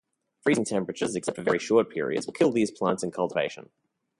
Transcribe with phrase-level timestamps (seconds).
[0.41, 3.69] Freezing temperatures except for very short periods will kill these plants in cultivation.